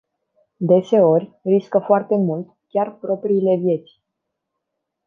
[0.57, 3.99] Deseori, riscă foarte mult, chiar propriile vieți.